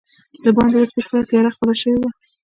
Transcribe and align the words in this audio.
دباندې 0.43 0.75
اوس 0.77 0.91
بشپړه 0.95 1.23
تیاره 1.29 1.49
خپره 1.55 1.73
شوې 1.81 1.97
وه. 2.01 2.09